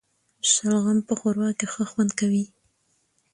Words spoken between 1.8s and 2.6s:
خوند کوي